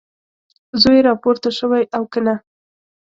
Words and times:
زوی 0.81 0.95
یې 1.01 1.05
راپورته 1.07 1.49
شوی 1.57 1.83
او 1.95 2.03
که 2.11 2.19
نه؟ 2.25 2.35